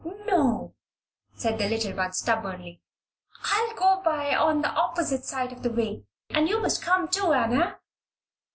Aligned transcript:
"No," 0.25 0.73
said 1.35 1.59
the 1.59 1.69
little 1.69 1.95
one, 1.95 2.11
stubbornly. 2.11 2.81
"I'll 3.43 3.75
go 3.75 4.01
by 4.03 4.33
on 4.35 4.63
the 4.63 4.69
opposite 4.71 5.25
side 5.25 5.51
of 5.51 5.61
the 5.61 5.69
way. 5.71 6.01
And 6.31 6.49
you 6.49 6.59
must 6.59 6.81
come, 6.81 7.07
too, 7.07 7.33
Anna. 7.33 7.77